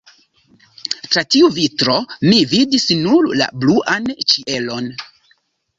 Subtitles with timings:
[1.09, 1.99] Tra tiu vitro
[2.31, 4.91] mi vidis nur la bluan ĉielon.